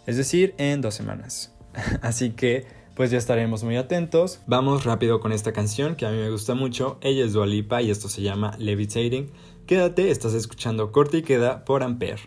es 0.06 0.16
decir, 0.16 0.54
en 0.56 0.80
dos 0.80 0.94
semanas. 0.94 1.52
Así 2.00 2.30
que 2.30 2.64
pues 2.96 3.10
ya 3.10 3.18
estaremos 3.18 3.62
muy 3.62 3.76
atentos. 3.76 4.40
Vamos 4.46 4.84
rápido 4.84 5.20
con 5.20 5.30
esta 5.30 5.52
canción 5.52 5.94
que 5.94 6.06
a 6.06 6.10
mí 6.10 6.16
me 6.16 6.30
gusta 6.30 6.54
mucho. 6.54 6.98
Ella 7.02 7.24
es 7.24 7.34
Dualipa 7.34 7.82
y 7.82 7.90
esto 7.90 8.08
se 8.08 8.22
llama 8.22 8.56
Levitating. 8.58 9.30
Quédate, 9.66 10.10
estás 10.10 10.32
escuchando 10.32 10.90
Corte 10.90 11.18
y 11.18 11.22
Queda 11.22 11.64
por 11.64 11.82
Ampere. 11.82 12.22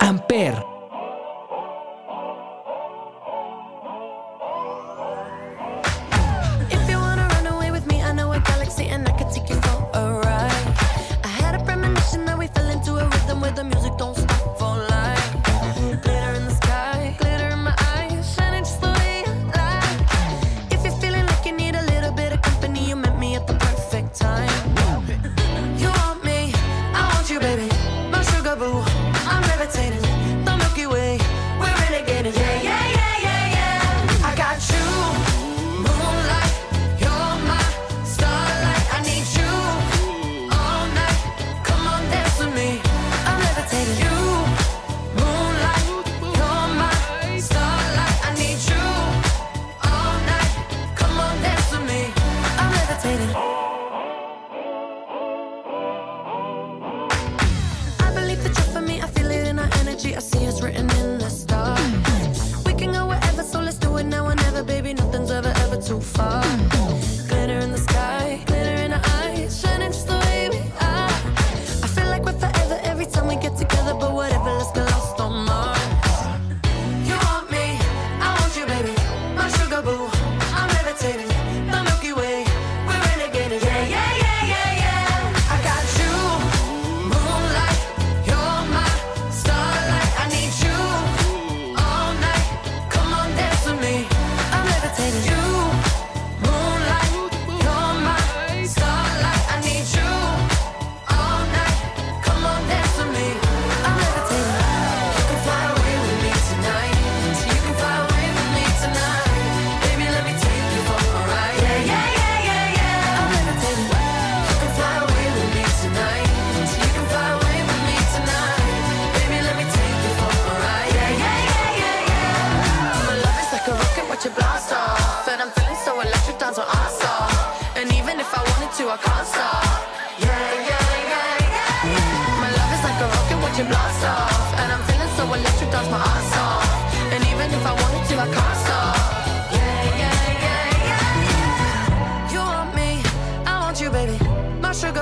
Ampere 0.00 0.73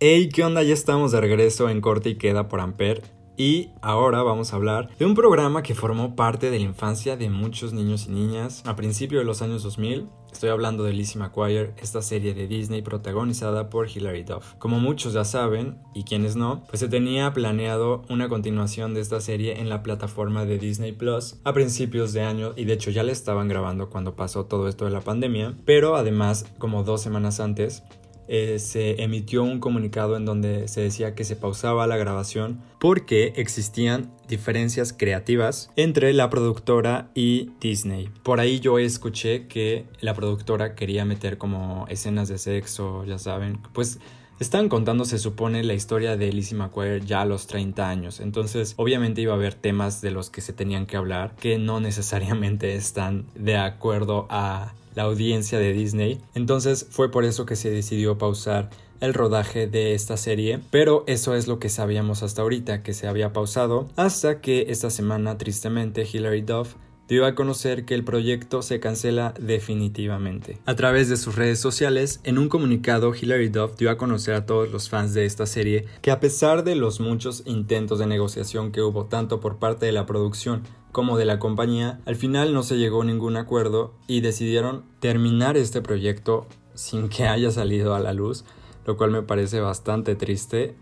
Hey, 0.00 0.28
¿qué 0.32 0.44
onda? 0.44 0.62
Ya 0.62 0.74
estamos 0.74 1.10
de 1.10 1.20
regreso 1.20 1.68
en 1.68 1.80
Corte 1.80 2.10
y 2.10 2.14
Queda 2.14 2.46
por 2.46 2.60
Amper. 2.60 3.02
Y 3.36 3.70
ahora 3.82 4.22
vamos 4.22 4.52
a 4.52 4.56
hablar 4.56 4.96
de 4.96 5.04
un 5.04 5.16
programa 5.16 5.64
que 5.64 5.74
formó 5.74 6.14
parte 6.14 6.52
de 6.52 6.58
la 6.60 6.66
infancia 6.66 7.16
de 7.16 7.28
muchos 7.30 7.72
niños 7.72 8.06
y 8.06 8.12
niñas 8.12 8.62
a 8.64 8.76
principios 8.76 9.22
de 9.22 9.24
los 9.24 9.42
años 9.42 9.64
2000. 9.64 10.06
Estoy 10.32 10.50
hablando 10.50 10.84
de 10.84 10.92
Lizzie 10.92 11.20
McGuire, 11.20 11.74
esta 11.78 12.00
serie 12.00 12.32
de 12.32 12.46
Disney 12.46 12.80
protagonizada 12.80 13.70
por 13.70 13.88
Hilary 13.88 14.22
Duff. 14.22 14.54
Como 14.58 14.78
muchos 14.78 15.14
ya 15.14 15.24
saben, 15.24 15.78
y 15.94 16.04
quienes 16.04 16.36
no, 16.36 16.62
pues 16.68 16.78
se 16.78 16.88
tenía 16.88 17.32
planeado 17.32 18.02
una 18.08 18.28
continuación 18.28 18.94
de 18.94 19.00
esta 19.00 19.20
serie 19.20 19.58
en 19.58 19.68
la 19.68 19.82
plataforma 19.82 20.44
de 20.44 20.58
Disney 20.58 20.92
Plus 20.92 21.40
a 21.42 21.52
principios 21.52 22.12
de 22.12 22.22
año, 22.22 22.52
y 22.54 22.66
de 22.66 22.74
hecho 22.74 22.92
ya 22.92 23.02
la 23.02 23.10
estaban 23.10 23.48
grabando 23.48 23.90
cuando 23.90 24.14
pasó 24.14 24.44
todo 24.44 24.68
esto 24.68 24.84
de 24.84 24.92
la 24.92 25.00
pandemia, 25.00 25.56
pero 25.64 25.96
además, 25.96 26.46
como 26.58 26.84
dos 26.84 27.02
semanas 27.02 27.40
antes, 27.40 27.82
eh, 28.28 28.58
se 28.58 29.02
emitió 29.02 29.42
un 29.42 29.58
comunicado 29.58 30.16
en 30.16 30.24
donde 30.24 30.68
se 30.68 30.82
decía 30.82 31.14
que 31.14 31.24
se 31.24 31.36
pausaba 31.36 31.86
la 31.86 31.96
grabación 31.96 32.60
porque 32.78 33.32
existían 33.36 34.12
diferencias 34.28 34.92
creativas 34.92 35.70
entre 35.76 36.12
la 36.12 36.30
productora 36.30 37.10
y 37.14 37.50
Disney. 37.60 38.10
Por 38.22 38.40
ahí 38.40 38.60
yo 38.60 38.78
escuché 38.78 39.46
que 39.48 39.86
la 40.00 40.14
productora 40.14 40.74
quería 40.74 41.04
meter 41.04 41.38
como 41.38 41.86
escenas 41.88 42.28
de 42.28 42.38
sexo, 42.38 43.04
ya 43.04 43.18
saben, 43.18 43.60
pues 43.72 43.98
están 44.40 44.68
contando, 44.68 45.04
se 45.04 45.18
supone, 45.18 45.64
la 45.64 45.74
historia 45.74 46.16
de 46.16 46.32
Lizzie 46.32 46.56
McGuire 46.56 47.04
ya 47.04 47.22
a 47.22 47.24
los 47.24 47.46
30 47.46 47.88
años. 47.88 48.20
Entonces, 48.20 48.74
obviamente 48.76 49.20
iba 49.20 49.32
a 49.32 49.36
haber 49.36 49.54
temas 49.54 50.00
de 50.00 50.10
los 50.10 50.30
que 50.30 50.40
se 50.40 50.52
tenían 50.52 50.86
que 50.86 50.96
hablar 50.96 51.34
que 51.40 51.58
no 51.58 51.80
necesariamente 51.80 52.74
están 52.76 53.26
de 53.34 53.56
acuerdo 53.56 54.26
a 54.30 54.72
la 54.94 55.04
audiencia 55.04 55.58
de 55.58 55.72
Disney. 55.72 56.20
Entonces 56.34 56.86
fue 56.90 57.10
por 57.10 57.24
eso 57.24 57.46
que 57.46 57.56
se 57.56 57.70
decidió 57.70 58.18
pausar 58.18 58.70
el 59.00 59.14
rodaje 59.14 59.68
de 59.68 59.94
esta 59.94 60.16
serie, 60.16 60.60
pero 60.70 61.04
eso 61.06 61.36
es 61.36 61.46
lo 61.46 61.58
que 61.58 61.68
sabíamos 61.68 62.22
hasta 62.22 62.42
ahorita, 62.42 62.82
que 62.82 62.94
se 62.94 63.06
había 63.06 63.32
pausado, 63.32 63.88
hasta 63.94 64.40
que 64.40 64.66
esta 64.70 64.90
semana 64.90 65.38
tristemente 65.38 66.06
Hilary 66.10 66.42
Duff 66.42 66.74
dio 67.08 67.24
a 67.24 67.34
conocer 67.34 67.86
que 67.86 67.94
el 67.94 68.04
proyecto 68.04 68.60
se 68.60 68.80
cancela 68.80 69.32
definitivamente. 69.40 70.58
A 70.66 70.76
través 70.76 71.08
de 71.08 71.16
sus 71.16 71.36
redes 71.36 71.58
sociales, 71.58 72.20
en 72.22 72.38
un 72.38 72.48
comunicado, 72.48 73.14
Hilary 73.14 73.48
Duff 73.48 73.76
dio 73.78 73.90
a 73.90 73.96
conocer 73.96 74.34
a 74.34 74.44
todos 74.44 74.70
los 74.70 74.90
fans 74.90 75.14
de 75.14 75.24
esta 75.24 75.46
serie 75.46 75.86
que 76.02 76.10
a 76.10 76.20
pesar 76.20 76.64
de 76.64 76.76
los 76.76 77.00
muchos 77.00 77.42
intentos 77.46 77.98
de 77.98 78.06
negociación 78.06 78.72
que 78.72 78.82
hubo 78.82 79.06
tanto 79.06 79.40
por 79.40 79.56
parte 79.56 79.86
de 79.86 79.92
la 79.92 80.04
producción 80.04 80.62
como 80.92 81.16
de 81.16 81.24
la 81.24 81.38
compañía, 81.38 82.00
al 82.04 82.16
final 82.16 82.52
no 82.52 82.62
se 82.62 82.76
llegó 82.76 83.02
a 83.02 83.06
ningún 83.06 83.36
acuerdo 83.36 83.94
y 84.06 84.20
decidieron 84.20 84.84
terminar 85.00 85.56
este 85.56 85.80
proyecto 85.80 86.46
sin 86.74 87.08
que 87.08 87.26
haya 87.26 87.50
salido 87.50 87.94
a 87.94 88.00
la 88.00 88.12
luz, 88.12 88.44
lo 88.84 88.96
cual 88.96 89.10
me 89.10 89.22
parece 89.22 89.60
bastante 89.60 90.14
triste. 90.14 90.76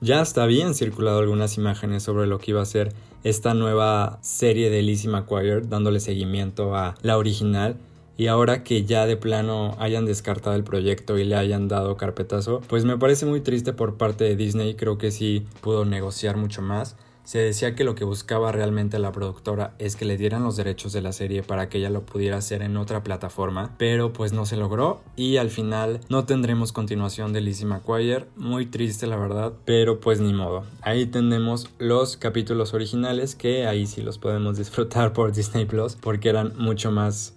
Ya 0.00 0.20
hasta 0.20 0.42
habían 0.42 0.74
circulado 0.74 1.20
algunas 1.20 1.56
imágenes 1.56 2.02
sobre 2.02 2.26
lo 2.26 2.38
que 2.38 2.50
iba 2.50 2.60
a 2.60 2.66
ser 2.66 2.92
esta 3.24 3.54
nueva 3.54 4.18
serie 4.20 4.70
de 4.70 4.82
Lizzie 4.82 5.10
McGuire 5.10 5.62
dándole 5.62 5.98
seguimiento 5.98 6.76
a 6.76 6.94
la 7.02 7.16
original 7.16 7.76
y 8.16 8.28
ahora 8.28 8.62
que 8.62 8.84
ya 8.84 9.06
de 9.06 9.16
plano 9.16 9.76
hayan 9.80 10.04
descartado 10.04 10.54
el 10.54 10.62
proyecto 10.62 11.18
y 11.18 11.24
le 11.24 11.34
hayan 11.34 11.66
dado 11.66 11.96
carpetazo, 11.96 12.60
pues 12.68 12.84
me 12.84 12.96
parece 12.96 13.26
muy 13.26 13.40
triste 13.40 13.72
por 13.72 13.96
parte 13.96 14.24
de 14.24 14.36
Disney, 14.36 14.74
creo 14.74 14.98
que 14.98 15.10
sí 15.10 15.46
pudo 15.62 15.84
negociar 15.84 16.36
mucho 16.36 16.62
más. 16.62 16.96
Se 17.24 17.38
decía 17.38 17.74
que 17.74 17.84
lo 17.84 17.94
que 17.94 18.04
buscaba 18.04 18.52
realmente 18.52 18.98
la 18.98 19.10
productora 19.10 19.74
es 19.78 19.96
que 19.96 20.04
le 20.04 20.18
dieran 20.18 20.44
los 20.44 20.56
derechos 20.56 20.92
de 20.92 21.00
la 21.00 21.12
serie 21.12 21.42
para 21.42 21.70
que 21.70 21.78
ella 21.78 21.88
lo 21.88 22.04
pudiera 22.04 22.36
hacer 22.36 22.62
en 22.62 22.76
otra 22.76 23.02
plataforma, 23.02 23.74
pero 23.78 24.12
pues 24.12 24.34
no 24.34 24.44
se 24.44 24.58
logró 24.58 25.02
y 25.16 25.38
al 25.38 25.48
final 25.48 26.00
no 26.10 26.26
tendremos 26.26 26.72
continuación 26.72 27.32
de 27.32 27.40
Lizzie 27.40 27.66
McGuire, 27.66 28.26
muy 28.36 28.66
triste 28.66 29.06
la 29.06 29.16
verdad, 29.16 29.54
pero 29.64 30.00
pues 30.00 30.20
ni 30.20 30.34
modo. 30.34 30.64
Ahí 30.82 31.06
tenemos 31.06 31.70
los 31.78 32.18
capítulos 32.18 32.74
originales 32.74 33.34
que 33.34 33.66
ahí 33.66 33.86
sí 33.86 34.02
los 34.02 34.18
podemos 34.18 34.58
disfrutar 34.58 35.14
por 35.14 35.32
Disney 35.32 35.64
Plus 35.64 35.96
porque 35.96 36.28
eran 36.28 36.52
mucho 36.58 36.90
más 36.90 37.34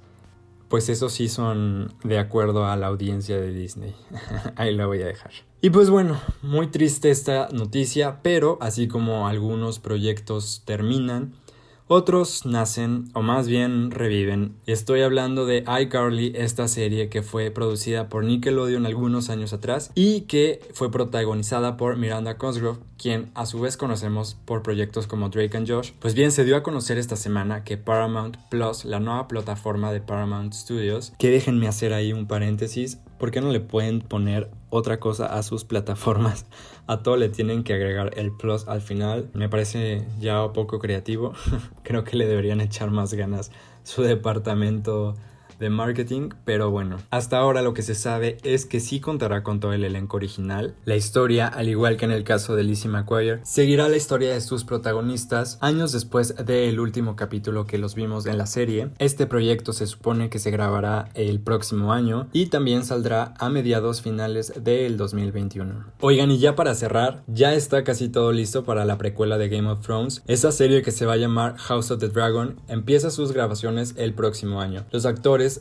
pues 0.70 0.90
eso 0.90 1.10
sí 1.10 1.30
son 1.30 1.94
de 2.04 2.20
acuerdo 2.20 2.66
a 2.66 2.76
la 2.76 2.88
audiencia 2.88 3.38
de 3.38 3.52
Disney. 3.52 3.96
Ahí 4.56 4.76
la 4.76 4.86
voy 4.86 5.02
a 5.02 5.08
dejar. 5.08 5.32
Y 5.62 5.70
pues 5.70 5.90
bueno, 5.90 6.20
muy 6.42 6.68
triste 6.68 7.10
esta 7.10 7.50
noticia, 7.52 8.20
pero 8.22 8.58
así 8.62 8.88
como 8.88 9.28
algunos 9.28 9.80
proyectos 9.80 10.62
terminan, 10.66 11.34
otros 11.88 12.46
nacen 12.46 13.10
o 13.14 13.22
más 13.22 13.48
bien 13.48 13.92
reviven. 13.92 14.56
Estoy 14.66 15.02
hablando 15.02 15.46
de 15.46 15.64
iCarly, 15.82 16.34
esta 16.36 16.68
serie 16.68 17.10
que 17.10 17.24
fue 17.24 17.52
producida 17.52 18.10
por 18.10 18.24
Nickelodeon 18.24 18.86
algunos 18.86 19.30
años 19.30 19.54
atrás 19.54 19.92
y 19.96 20.22
que 20.22 20.60
fue 20.74 20.92
protagonizada 20.92 21.78
por 21.78 21.98
Miranda 21.98 22.38
Cosgrove, 22.38 22.80
quien 22.98 23.32
a 23.36 23.46
su 23.46 23.60
vez 23.62 23.78
conocemos 23.78 24.38
por 24.46 24.64
proyectos 24.64 25.08
como 25.08 25.30
Drake 25.30 25.56
and 25.56 25.70
Josh. 25.70 25.92
Pues 26.00 26.14
bien, 26.14 26.32
se 26.32 26.44
dio 26.44 26.58
a 26.58 26.64
conocer 26.64 26.98
esta 26.98 27.16
semana 27.16 27.64
que 27.64 27.78
Paramount 27.78 28.38
Plus, 28.50 28.84
la 28.86 29.00
nueva 29.00 29.28
plataforma 29.28 29.92
de 29.92 30.02
Paramount 30.02 30.54
Studios, 30.54 31.14
que 31.18 31.32
déjenme 31.32 31.68
hacer 31.68 31.94
ahí 31.94 32.12
un 32.12 32.28
paréntesis, 32.28 33.00
¿por 33.18 33.32
qué 33.32 33.42
no 33.42 33.52
le 33.52 33.60
pueden 33.60 34.02
poner 34.02 34.50
otra 34.78 35.00
cosa 35.00 35.26
a 35.26 35.44
sus 35.44 35.64
plataformas? 35.64 36.46
A 36.88 37.04
todo 37.04 37.18
le 37.18 37.30
tienen 37.30 37.64
que 37.64 37.74
agregar 37.74 38.12
el 38.18 38.32
plus 38.32 38.68
al 38.68 38.82
final. 38.82 39.30
Me 39.34 39.50
parece 39.50 40.06
ya 40.20 40.52
poco 40.54 40.80
creativo. 40.80 41.34
Creo 41.84 42.04
que 42.04 42.18
le 42.18 42.26
deberían 42.26 42.62
echar 42.62 42.92
más 42.92 43.14
ganas 43.14 43.52
su 43.84 44.04
departamento 44.04 45.16
de 45.60 45.70
marketing, 45.70 46.30
pero 46.46 46.72
bueno, 46.72 46.98
hasta 47.10 47.38
ahora 47.38 47.62
lo 47.62 47.74
que 47.74 47.82
se 47.82 47.96
sabe 47.96 48.38
es 48.44 48.66
que 48.66 48.80
sí 48.80 49.00
contará 49.00 49.44
con 49.44 49.60
todo 49.60 49.74
el 49.74 49.84
elenco 49.84 50.18
original. 50.18 50.76
La 50.86 50.96
historia, 50.96 51.48
al 51.48 51.70
igual 51.70 51.98
que 51.98 52.06
en 52.06 52.12
el 52.12 52.24
caso 52.24 52.56
de 52.56 52.64
Lizzie 52.64 52.90
McGuire, 52.90 53.40
seguirá 53.44 53.90
la 53.90 53.98
historia 53.98 54.34
de 54.34 54.42
sus 54.42 54.64
protagonistas 54.64 55.58
años 55.62 55.92
después 55.92 56.36
del 56.46 56.80
último 56.80 57.16
capítulo 57.16 57.66
que 57.66 57.78
los 57.78 57.96
vimos 57.96 58.26
en 58.26 58.38
la 58.38 58.46
serie. 58.46 58.90
Este 59.00 59.28
proyecto 59.28 59.74
se 59.74 59.88
supone 59.88 60.30
que 60.30 60.40
se 60.40 60.52
grabará 60.52 61.10
el 61.14 61.40
próximo 61.40 61.94
año 61.94 62.28
y 62.34 62.48
también 62.48 62.86
saldrá 62.86 63.34
a 63.40 63.50
mediados 63.50 64.02
finales 64.02 64.54
del 64.64 64.98
2021. 64.98 65.86
Oigan, 66.02 66.32
y 66.32 66.40
ya 66.40 66.56
para 66.56 66.76
cerrar, 66.76 67.24
ya 67.28 67.54
está 67.54 67.84
casi 67.84 68.10
todo 68.10 68.32
listo 68.32 68.64
para 68.64 68.86
la 68.86 68.98
precuela 68.98 69.38
de 69.38 69.50
Game 69.50 69.70
of 69.70 69.82
Thrones. 69.82 70.24
Esa 70.28 70.52
serie 70.52 70.82
que 70.82 70.92
se 70.92 71.06
va 71.06 71.14
a 71.14 71.18
llamar 71.18 71.58
House 71.58 71.92
of 71.92 72.00
the 72.00 72.10
Dragon 72.10 72.60
empieza 72.68 73.10
sus 73.10 73.32
grabaciones 73.32 73.94
el 73.98 74.14
próximo 74.14 74.62
año. 74.62 74.86
Los 74.92 75.06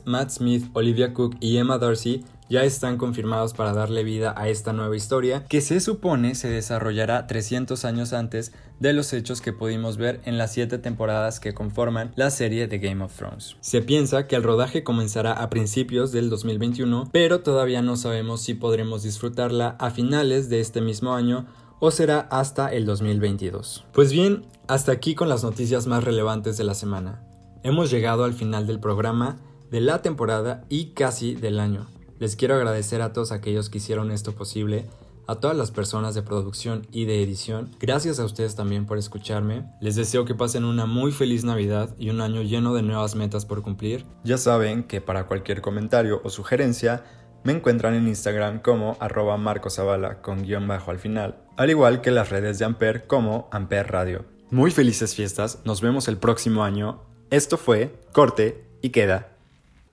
Matt 0.05 0.31
Smith, 0.31 0.69
Olivia 0.73 1.13
Cook 1.13 1.37
y 1.41 1.57
Emma 1.57 1.79
Darcy 1.79 2.25
ya 2.49 2.63
están 2.63 2.97
confirmados 2.97 3.55
para 3.55 3.73
darle 3.73 4.05
vida 4.05 4.35
a 4.37 4.49
esta 4.49 4.73
nueva 4.73 4.97
historia 4.97 5.45
que 5.49 5.61
se 5.61 5.81
supone 5.81 6.35
se 6.35 6.49
desarrollará 6.49 7.27
300 7.27 7.85
años 7.85 8.13
antes 8.13 8.53
de 8.79 8.93
los 8.93 9.13
hechos 9.13 9.41
que 9.41 9.53
pudimos 9.53 9.97
ver 9.97 10.21
en 10.25 10.39
las 10.39 10.53
7 10.53 10.79
temporadas 10.79 11.41
que 11.41 11.55
conforman 11.55 12.13
la 12.15 12.31
serie 12.31 12.69
de 12.69 12.79
Game 12.79 13.03
of 13.03 13.17
Thrones. 13.17 13.57
Se 13.61 13.83
piensa 13.83 14.27
que 14.27 14.37
el 14.37 14.43
rodaje 14.43 14.85
comenzará 14.85 15.33
a 15.33 15.51
principios 15.51 16.13
del 16.13 16.31
2021, 16.31 17.09
pero 17.13 17.41
todavía 17.41 17.83
no 17.83 17.97
sabemos 17.97 18.43
si 18.43 18.55
podremos 18.55 19.03
disfrutarla 19.03 19.77
a 19.79 19.91
finales 19.91 20.49
de 20.49 20.61
este 20.61 20.81
mismo 20.81 21.15
año 21.15 21.47
o 21.81 21.91
será 21.91 22.21
hasta 22.31 22.73
el 22.73 22.87
2022. 22.87 23.85
Pues 23.93 24.13
bien, 24.13 24.47
hasta 24.69 24.93
aquí 24.93 25.15
con 25.15 25.29
las 25.29 25.43
noticias 25.43 25.87
más 25.87 26.05
relevantes 26.05 26.57
de 26.57 26.65
la 26.65 26.75
semana. 26.75 27.23
Hemos 27.63 27.91
llegado 27.91 28.25
al 28.25 28.33
final 28.33 28.67
del 28.67 28.79
programa 28.79 29.39
de 29.71 29.81
la 29.81 30.03
temporada 30.03 30.65
y 30.69 30.91
casi 30.91 31.35
del 31.35 31.61
año. 31.61 31.87
Les 32.19 32.37
quiero 32.37 32.55
agradecer 32.55 33.03
a 33.03 33.13
todos 33.13 33.33
aquellos 33.33 33.69
que 33.69 33.79
hicieron 33.79 34.11
esto 34.11 34.33
posible, 34.33 34.87
a 35.27 35.37
todas 35.37 35.57
las 35.57 35.71
personas 35.71 36.15
de 36.15 36.23
producción 36.23 36.87
y 36.93 37.05
de 37.05 37.23
edición. 37.23 37.71
Gracias 37.81 38.19
a 38.21 38.25
ustedes 38.25 38.55
también 38.55 38.87
por 38.87 38.97
escucharme. 38.97 39.65
Les 39.81 39.97
deseo 39.97 40.25
que 40.25 40.35
pasen 40.35 40.65
una 40.65 40.87
muy 40.87 41.13
feliz 41.13 41.45
Navidad 41.45 41.95
y 41.99 42.11
un 42.11 42.21
año 42.21 42.43
lleno 42.43 42.75
de 42.75 42.83
nuevas 42.83 43.17
metas 43.17 43.45
por 43.45 43.63
cumplir. 43.63 44.07
Ya 44.25 44.39
saben 44.39 44.85
que 44.85 45.01
para 45.01 45.27
cualquier 45.27 45.61
comentario 45.61 46.21
o 46.25 46.31
sugerencia 46.31 47.05
me 47.45 47.53
encuentran 47.53 47.95
en 47.95 48.09
Instagram 48.09 48.61
como 48.61 48.97
arroba 48.99 49.37
marcosavala 49.37 50.21
con 50.21 50.43
guion 50.43 50.67
bajo 50.67 50.91
al 50.91 50.99
final, 50.99 51.37
al 51.57 51.71
igual 51.71 52.01
que 52.01 52.11
las 52.11 52.31
redes 52.31 52.59
de 52.59 52.65
Amper 52.65 53.07
como 53.07 53.49
Amper 53.53 53.91
Radio. 53.91 54.25
Muy 54.51 54.71
felices 54.71 55.15
fiestas, 55.15 55.61
nos 55.65 55.81
vemos 55.81 56.09
el 56.09 56.19
próximo 56.19 56.65
año. 56.65 57.03
Esto 57.31 57.57
fue 57.57 58.01
Corte 58.13 58.65
y 58.83 58.91
Queda. 58.91 59.36